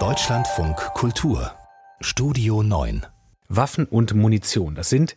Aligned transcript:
Deutschlandfunk 0.00 0.76
Kultur 0.94 1.52
Studio 2.00 2.64
9 2.64 3.06
Waffen 3.48 3.84
und 3.84 4.14
Munition, 4.14 4.74
das 4.74 4.90
sind 4.90 5.14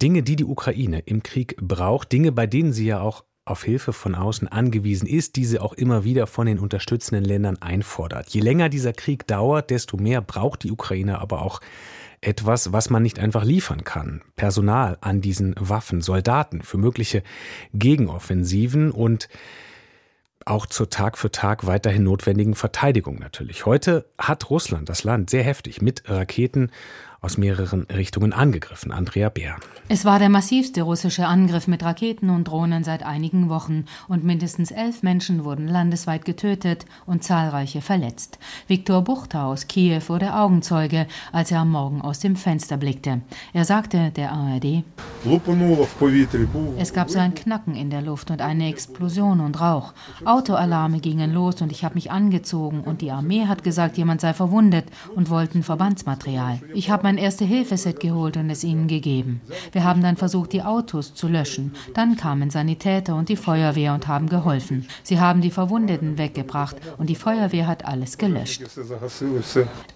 Dinge, 0.00 0.22
die 0.22 0.36
die 0.36 0.44
Ukraine 0.44 1.00
im 1.00 1.24
Krieg 1.24 1.56
braucht, 1.60 2.12
Dinge, 2.12 2.30
bei 2.30 2.46
denen 2.46 2.72
sie 2.72 2.86
ja 2.86 3.00
auch 3.00 3.24
auf 3.44 3.64
Hilfe 3.64 3.92
von 3.92 4.14
außen 4.14 4.46
angewiesen 4.46 5.08
ist, 5.08 5.34
diese 5.34 5.60
auch 5.60 5.72
immer 5.72 6.04
wieder 6.04 6.28
von 6.28 6.46
den 6.46 6.60
unterstützenden 6.60 7.24
Ländern 7.24 7.60
einfordert. 7.60 8.28
Je 8.28 8.42
länger 8.42 8.68
dieser 8.68 8.92
Krieg 8.92 9.26
dauert, 9.26 9.70
desto 9.70 9.96
mehr 9.96 10.20
braucht 10.20 10.62
die 10.62 10.70
Ukraine 10.70 11.18
aber 11.18 11.42
auch 11.42 11.60
etwas, 12.20 12.72
was 12.72 12.90
man 12.90 13.02
nicht 13.02 13.18
einfach 13.18 13.42
liefern 13.42 13.82
kann. 13.82 14.22
Personal 14.36 14.98
an 15.00 15.20
diesen 15.20 15.56
Waffen, 15.58 16.00
Soldaten 16.00 16.62
für 16.62 16.78
mögliche 16.78 17.24
Gegenoffensiven 17.72 18.92
und 18.92 19.28
auch 20.48 20.66
zur 20.66 20.90
Tag 20.90 21.18
für 21.18 21.30
Tag 21.30 21.66
weiterhin 21.66 22.04
notwendigen 22.04 22.54
Verteidigung 22.54 23.18
natürlich. 23.18 23.66
Heute 23.66 24.06
hat 24.18 24.50
Russland 24.50 24.88
das 24.88 25.04
Land 25.04 25.30
sehr 25.30 25.42
heftig 25.42 25.82
mit 25.82 26.08
Raketen 26.08 26.70
aus 27.20 27.36
mehreren 27.36 27.86
Richtungen 27.90 28.32
angegriffen. 28.32 28.92
Andrea 28.92 29.28
Bär. 29.28 29.56
Es 29.88 30.04
war 30.04 30.18
der 30.18 30.28
massivste 30.28 30.82
russische 30.82 31.26
Angriff 31.26 31.66
mit 31.66 31.82
Raketen 31.82 32.30
und 32.30 32.44
Drohnen 32.44 32.84
seit 32.84 33.02
einigen 33.02 33.48
Wochen 33.48 33.86
und 34.06 34.22
mindestens 34.22 34.70
elf 34.70 35.02
Menschen 35.02 35.44
wurden 35.44 35.66
landesweit 35.66 36.24
getötet 36.24 36.84
und 37.06 37.24
zahlreiche 37.24 37.80
verletzt. 37.80 38.38
Viktor 38.66 39.02
Buchter 39.02 39.44
aus 39.44 39.66
Kiew 39.66 40.02
wurde 40.08 40.34
Augenzeuge, 40.34 41.06
als 41.32 41.50
er 41.50 41.60
am 41.60 41.70
Morgen 41.70 42.02
aus 42.02 42.20
dem 42.20 42.36
Fenster 42.36 42.76
blickte. 42.76 43.22
Er 43.52 43.64
sagte 43.64 44.10
der 44.10 44.32
ARD, 44.32 44.84
es 46.78 46.92
gab 46.92 47.10
so 47.10 47.18
ein 47.18 47.34
Knacken 47.34 47.74
in 47.74 47.90
der 47.90 48.02
Luft 48.02 48.30
und 48.30 48.42
eine 48.42 48.68
Explosion 48.68 49.40
und 49.40 49.60
Rauch. 49.60 49.94
Autoalarme 50.24 51.00
gingen 51.00 51.32
los 51.32 51.60
und 51.60 51.72
ich 51.72 51.82
habe 51.82 51.94
mich 51.96 52.10
angezogen 52.10 52.82
und 52.82 53.00
die 53.00 53.10
Armee 53.10 53.46
hat 53.46 53.64
gesagt, 53.64 53.96
jemand 53.96 54.20
sei 54.20 54.34
verwundet 54.34 54.84
und 55.16 55.30
wollten 55.30 55.62
Verbandsmaterial. 55.62 56.60
Ich 56.74 56.90
habe 56.90 57.07
mein 57.08 57.16
Erste-Hilfe-Set 57.16 58.00
geholt 58.00 58.36
und 58.36 58.50
es 58.50 58.62
ihnen 58.62 58.86
gegeben. 58.86 59.40
Wir 59.72 59.82
haben 59.82 60.02
dann 60.02 60.18
versucht, 60.18 60.52
die 60.52 60.62
Autos 60.62 61.14
zu 61.14 61.26
löschen. 61.26 61.72
Dann 61.94 62.18
kamen 62.18 62.50
Sanitäter 62.50 63.16
und 63.16 63.30
die 63.30 63.36
Feuerwehr 63.36 63.94
und 63.94 64.08
haben 64.08 64.28
geholfen. 64.28 64.86
Sie 65.04 65.18
haben 65.18 65.40
die 65.40 65.50
Verwundeten 65.50 66.18
weggebracht 66.18 66.76
und 66.98 67.08
die 67.08 67.14
Feuerwehr 67.14 67.66
hat 67.66 67.86
alles 67.86 68.18
gelöscht. 68.18 68.62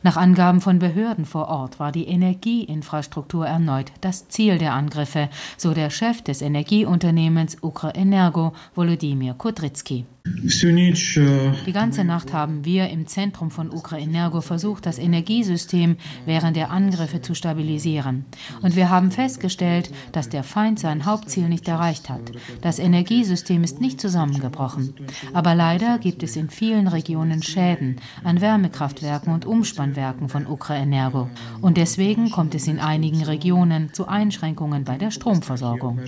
Nach 0.02 0.16
Angaben 0.16 0.62
von 0.62 0.78
Behörden 0.78 1.26
vor 1.26 1.48
Ort 1.48 1.78
war 1.78 1.92
die 1.92 2.08
Energieinfrastruktur 2.08 3.46
erneut 3.46 3.92
das 4.00 4.28
Ziel 4.28 4.56
der 4.56 4.72
Angriffe, 4.72 5.28
so 5.58 5.74
der 5.74 5.90
Chef 5.90 6.22
des 6.22 6.40
Energieunternehmens 6.40 7.58
Ukrenergo, 7.60 8.54
Volodymyr 8.74 9.34
Kudrytsky. 9.34 10.06
Die 10.24 11.72
ganze 11.72 12.04
Nacht 12.04 12.32
haben 12.32 12.64
wir 12.64 12.88
im 12.90 13.08
Zentrum 13.08 13.50
von 13.50 13.72
Ukrenergo 13.72 14.40
versucht, 14.40 14.86
das 14.86 14.98
Energiesystem 14.98 15.96
während 16.26 16.56
der 16.56 16.70
Angriffe 16.70 17.22
zu 17.22 17.34
stabilisieren. 17.34 18.24
Und 18.60 18.76
wir 18.76 18.88
haben 18.88 19.10
festgestellt, 19.10 19.90
dass 20.12 20.28
der 20.28 20.44
Feind 20.44 20.78
sein 20.78 21.06
Hauptziel 21.06 21.48
nicht 21.48 21.66
erreicht 21.66 22.08
hat. 22.08 22.20
Das 22.60 22.78
Energiesystem 22.78 23.64
ist 23.64 23.80
nicht 23.80 24.00
zusammengebrochen. 24.00 24.94
Aber 25.32 25.56
leider 25.56 25.98
gibt 25.98 26.22
es 26.22 26.36
in 26.36 26.50
vielen 26.50 26.86
Regionen 26.86 27.42
Schäden 27.42 27.96
an 28.22 28.40
Wärmekraftwerken 28.40 29.32
und 29.34 29.44
Umspannwerken 29.44 30.28
von 30.28 30.46
Ukrenergo. 30.46 31.30
Und 31.60 31.76
deswegen 31.76 32.30
kommt 32.30 32.54
es 32.54 32.68
in 32.68 32.78
einigen 32.78 33.24
Regionen 33.24 33.92
zu 33.92 34.06
Einschränkungen 34.06 34.84
bei 34.84 34.98
der 34.98 35.10
Stromversorgung. 35.10 35.98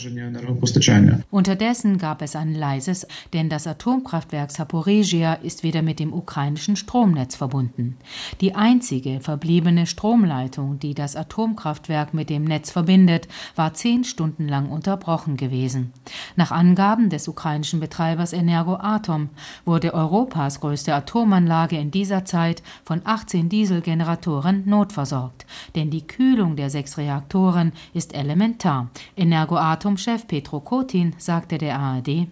Unterdessen 1.30 1.98
gab 1.98 2.22
es 2.22 2.36
ein 2.36 2.54
leises, 2.54 3.08
denn 3.32 3.48
das 3.48 3.66
Atom 3.66 4.03
Atomkraftwerk 4.04 4.50
Saporizhia 4.50 5.32
ist 5.32 5.62
wieder 5.62 5.80
mit 5.80 5.98
dem 5.98 6.12
ukrainischen 6.12 6.76
Stromnetz 6.76 7.36
verbunden. 7.36 7.96
Die 8.42 8.54
einzige 8.54 9.20
verbliebene 9.20 9.86
Stromleitung, 9.86 10.78
die 10.78 10.92
das 10.92 11.16
Atomkraftwerk 11.16 12.12
mit 12.12 12.28
dem 12.28 12.44
Netz 12.44 12.70
verbindet, 12.70 13.28
war 13.56 13.72
zehn 13.72 14.04
Stunden 14.04 14.46
lang 14.46 14.68
unterbrochen 14.68 15.38
gewesen. 15.38 15.94
Nach 16.36 16.50
Angaben 16.50 17.08
des 17.08 17.28
ukrainischen 17.28 17.80
Betreibers 17.80 18.34
Energoatom 18.34 19.30
wurde 19.64 19.94
Europas 19.94 20.60
größte 20.60 20.94
Atomanlage 20.94 21.78
in 21.78 21.90
dieser 21.90 22.26
Zeit 22.26 22.62
von 22.84 23.00
18 23.04 23.48
Dieselgeneratoren 23.48 24.68
notversorgt. 24.68 25.46
Denn 25.74 25.90
die 25.90 26.06
Kühlung 26.06 26.56
der 26.56 26.68
sechs 26.68 26.98
Reaktoren 26.98 27.72
ist 27.94 28.14
elementar. 28.14 28.90
Energoatom-Chef 29.16 30.26
Petro 30.26 30.60
Kotin 30.60 31.14
sagte 31.16 31.56
der 31.56 31.78
ARD, 31.78 32.28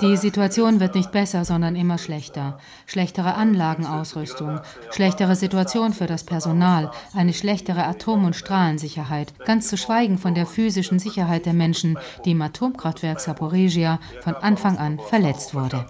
die 0.00 0.16
Situation 0.16 0.80
wird 0.80 0.94
nicht 0.94 1.12
besser, 1.12 1.44
sondern 1.44 1.76
immer 1.76 1.98
schlechter. 1.98 2.58
Schlechtere 2.86 3.34
Anlagenausrüstung, 3.34 4.60
schlechtere 4.90 5.36
Situation 5.36 5.92
für 5.92 6.06
das 6.06 6.24
Personal, 6.24 6.90
eine 7.14 7.32
schlechtere 7.32 7.84
Atom- 7.84 8.24
und 8.24 8.36
Strahlensicherheit, 8.36 9.38
ganz 9.44 9.68
zu 9.68 9.76
schweigen 9.76 10.18
von 10.18 10.34
der 10.34 10.46
physischen 10.46 10.98
Sicherheit 10.98 11.46
der 11.46 11.54
Menschen, 11.54 11.98
die 12.24 12.32
im 12.32 12.42
Atomkraftwerk 12.42 13.20
Saporizhia 13.20 13.98
von 14.22 14.34
Anfang 14.36 14.78
an 14.78 14.98
verletzt 14.98 15.54
wurde. 15.54 15.86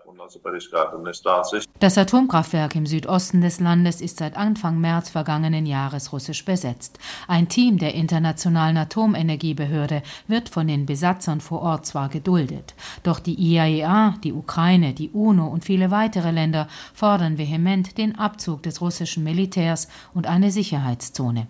Das 1.78 1.98
Atomkraftwerk 1.98 2.74
im 2.74 2.86
Südosten 2.86 3.40
des 3.40 3.60
Landes 3.60 4.00
ist 4.00 4.18
seit 4.18 4.36
Anfang 4.36 4.80
März 4.80 5.10
vergangenen 5.10 5.66
Jahres 5.66 6.12
russisch 6.12 6.44
besetzt. 6.44 6.98
Ein 7.28 7.48
Team 7.48 7.78
der 7.78 7.94
Internationalen 7.94 8.76
Atomenergiebehörde 8.76 10.02
wird 10.26 10.48
von 10.48 10.66
den 10.66 10.86
Besatzern 10.86 11.40
vor 11.40 11.62
Ort 11.62 11.86
zwar 11.86 12.08
geduldet, 12.08 12.74
doch 13.02 13.20
die 13.20 13.34
IAEA, 13.34 14.14
die 14.24 14.32
Ukraine, 14.32 14.94
die 14.94 15.10
UNO 15.10 15.46
und 15.46 15.64
viele 15.64 15.90
weitere 15.90 16.30
Länder 16.30 16.68
fordern 16.94 17.38
vehement 17.38 17.98
den 17.98 18.18
Abzug 18.18 18.62
des 18.62 18.80
russischen 18.80 19.24
Militärs 19.24 19.88
und 20.14 20.26
eine 20.26 20.50
Sicherheitszone. 20.50 21.46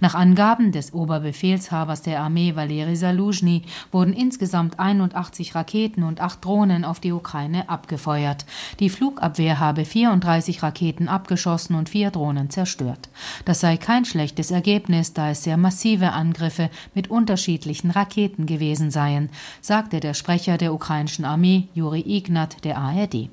Nach 0.00 0.14
Angaben 0.14 0.72
des 0.72 0.92
Oberbefehlshabers 0.92 2.02
der 2.02 2.20
Armee 2.20 2.54
Valeri 2.54 2.96
Saluzhny 2.96 3.62
wurden 3.90 4.12
insgesamt 4.12 4.78
81 4.78 5.54
Raketen 5.54 6.02
und 6.02 6.20
acht 6.20 6.44
Drohnen 6.44 6.84
auf 6.84 7.00
die 7.00 7.12
Ukraine 7.12 7.68
abgefeuert. 7.68 8.46
Die 8.78 8.90
Flugabwehr 8.90 9.58
habe 9.58 9.84
34 9.84 10.62
Raketen 10.62 11.08
abgeschossen 11.08 11.74
und 11.74 11.88
vier 11.88 12.10
Drohnen 12.10 12.50
zerstört. 12.50 13.08
Das 13.44 13.60
sei 13.60 13.76
kein 13.76 14.04
schlechtes 14.04 14.50
Ergebnis, 14.50 15.12
da 15.12 15.30
es 15.30 15.42
sehr 15.42 15.56
massive 15.56 16.12
Angriffe 16.12 16.70
mit 16.94 17.10
unterschiedlichen 17.10 17.90
Raketen 17.90 18.46
gewesen 18.46 18.90
seien, 18.90 19.30
sagte 19.60 20.00
der 20.00 20.14
Sprecher 20.14 20.58
der 20.58 20.72
ukrainischen 20.72 21.24
Armee 21.24 21.68
Juri 21.74 22.04
Ignat 22.06 22.64
der 22.64 22.78
ARD. 22.78 23.30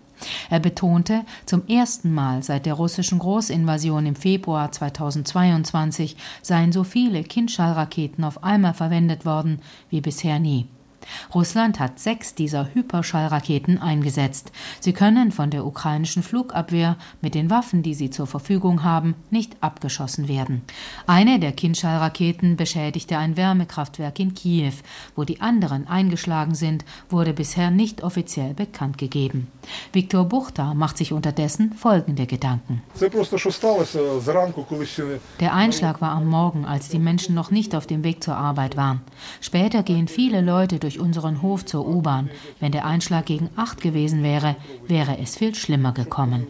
Er 0.50 0.60
betonte, 0.60 1.26
zum 1.46 1.68
ersten 1.68 2.14
Mal 2.14 2.44
seit 2.44 2.66
der 2.66 2.74
russischen 2.74 3.20
Großinvasion 3.20 4.06
im 4.06 4.16
Februar 4.16 4.72
2022 4.72 6.16
seien 6.42 6.72
so 6.72 6.84
viele 6.84 7.24
Kindschallraketen 7.24 8.24
auf 8.24 8.44
einmal 8.44 8.74
verwendet 8.74 9.26
worden 9.26 9.60
wie 9.90 10.02
bisher 10.02 10.40
nie. 10.40 10.68
Russland 11.34 11.80
hat 11.80 12.00
sechs 12.00 12.36
dieser 12.36 12.74
Hyperschallraketen 12.74 13.82
eingesetzt. 13.82 14.52
Sie 14.80 14.94
können 14.94 15.32
von 15.32 15.50
der 15.50 15.66
ukrainischen 15.66 16.24
Flugabwehr 16.24 16.98
mit 17.22 17.36
den 17.36 17.50
Waffen, 17.50 17.84
die 17.84 17.94
sie 17.94 18.10
zur 18.10 18.28
Verfügung 18.28 18.84
haben, 18.84 19.16
nicht 19.30 19.58
abgeschossen 19.62 20.28
werden. 20.28 20.62
Eine 21.08 21.40
der 21.40 21.52
Kindschallraketen 21.52 22.56
beschädigte 22.56 23.18
ein 23.18 23.38
Wärmekraftwerk 23.38 24.20
in 24.20 24.34
Kiew. 24.34 24.74
Wo 25.16 25.24
die 25.24 25.42
anderen 25.42 25.88
eingeschlagen 25.88 26.56
sind, 26.56 26.86
wurde 27.10 27.34
bisher 27.34 27.72
nicht 27.72 28.04
offiziell 28.04 28.54
bekannt 28.54 28.98
gegeben. 28.98 29.48
Viktor 29.92 30.26
Buchta 30.26 30.74
macht 30.74 30.98
sich 30.98 31.14
unterdessen 31.14 31.74
folgende 31.74 32.26
Gedanken. 32.26 32.82
Der 35.40 35.54
Einschlag 35.54 36.02
war 36.02 36.12
am 36.12 36.28
Morgen, 36.28 36.66
als 36.66 36.90
die 36.90 37.00
Menschen 37.00 37.36
noch 37.36 37.52
nicht 37.52 37.76
auf 37.76 37.88
dem 37.88 38.04
Weg 38.04 38.24
zur 38.24 38.36
Arbeit 38.36 38.78
waren. 38.78 39.02
Später 39.42 39.84
gehen 39.84 40.08
viele 40.08 40.42
Leute 40.42 40.80
durch 40.80 40.93
durch 40.94 41.00
unseren 41.04 41.42
Hof 41.42 41.66
zur 41.66 41.88
U-Bahn. 41.88 42.30
Wenn 42.60 42.72
der 42.72 42.86
Einschlag 42.86 43.26
gegen 43.26 43.50
acht 43.56 43.82
gewesen 43.82 44.24
wäre, 44.24 44.56
wäre 44.88 45.18
es 45.20 45.38
viel 45.38 45.56
schlimmer 45.56 45.92
gekommen. 45.94 46.48